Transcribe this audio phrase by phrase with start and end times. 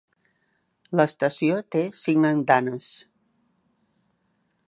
[0.99, 2.89] L'estació té cinc andanes.